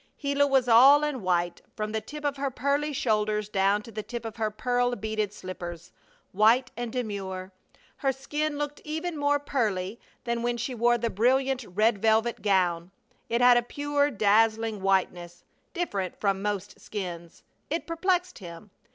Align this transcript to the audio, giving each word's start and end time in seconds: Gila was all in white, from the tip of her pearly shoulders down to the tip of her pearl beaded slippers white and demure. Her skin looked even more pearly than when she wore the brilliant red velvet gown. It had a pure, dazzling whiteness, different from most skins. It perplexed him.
Gila 0.19 0.47
was 0.47 0.67
all 0.67 1.03
in 1.03 1.21
white, 1.21 1.61
from 1.75 1.91
the 1.91 2.01
tip 2.01 2.25
of 2.25 2.37
her 2.37 2.49
pearly 2.49 2.91
shoulders 2.91 3.49
down 3.49 3.83
to 3.83 3.91
the 3.91 4.01
tip 4.01 4.25
of 4.25 4.37
her 4.37 4.49
pearl 4.49 4.95
beaded 4.95 5.31
slippers 5.31 5.91
white 6.31 6.71
and 6.75 6.91
demure. 6.91 7.51
Her 7.97 8.11
skin 8.11 8.57
looked 8.57 8.81
even 8.83 9.15
more 9.15 9.37
pearly 9.37 9.99
than 10.23 10.41
when 10.41 10.57
she 10.57 10.73
wore 10.73 10.97
the 10.97 11.11
brilliant 11.11 11.63
red 11.67 11.99
velvet 12.01 12.41
gown. 12.41 12.89
It 13.29 13.41
had 13.41 13.57
a 13.57 13.61
pure, 13.61 14.09
dazzling 14.09 14.81
whiteness, 14.81 15.43
different 15.71 16.19
from 16.19 16.41
most 16.41 16.79
skins. 16.79 17.43
It 17.69 17.85
perplexed 17.85 18.39
him. 18.39 18.71